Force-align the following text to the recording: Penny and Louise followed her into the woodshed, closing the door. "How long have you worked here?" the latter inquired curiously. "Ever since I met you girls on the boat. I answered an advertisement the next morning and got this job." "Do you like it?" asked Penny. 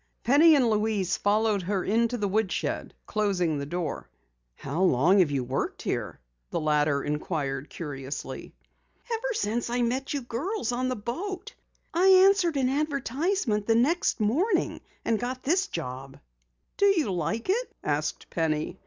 Penny 0.23 0.55
and 0.55 0.67
Louise 0.67 1.15
followed 1.15 1.61
her 1.61 1.83
into 1.83 2.17
the 2.17 2.27
woodshed, 2.27 2.95
closing 3.05 3.59
the 3.59 3.67
door. 3.67 4.09
"How 4.55 4.81
long 4.81 5.19
have 5.19 5.29
you 5.29 5.43
worked 5.43 5.83
here?" 5.83 6.19
the 6.49 6.59
latter 6.59 7.03
inquired 7.03 7.69
curiously. 7.69 8.51
"Ever 9.13 9.33
since 9.33 9.69
I 9.69 9.83
met 9.83 10.11
you 10.11 10.21
girls 10.21 10.71
on 10.71 10.89
the 10.89 10.95
boat. 10.95 11.53
I 11.93 12.07
answered 12.07 12.57
an 12.57 12.67
advertisement 12.69 13.67
the 13.67 13.75
next 13.75 14.19
morning 14.19 14.81
and 15.05 15.19
got 15.19 15.43
this 15.43 15.67
job." 15.67 16.17
"Do 16.77 16.87
you 16.87 17.11
like 17.13 17.47
it?" 17.51 17.71
asked 17.83 18.27
Penny. 18.31 18.79